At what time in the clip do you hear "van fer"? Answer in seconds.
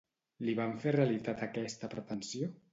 0.59-0.95